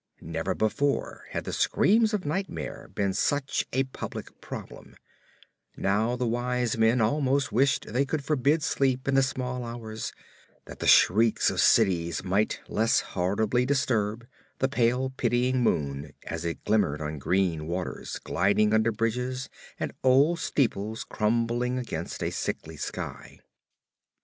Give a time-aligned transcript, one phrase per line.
[0.23, 4.95] Never before had the screams of nightmare been such a public problem;
[5.77, 10.11] now the wise men almost wished they could forbid sleep in the small hours,
[10.65, 14.25] that the shrieks of cities might less horribly disturb
[14.57, 19.49] the pale, pitying moon as it glimmered on green waters gliding under bridges,
[19.79, 23.39] and old steeples crumbling against a sickly sky.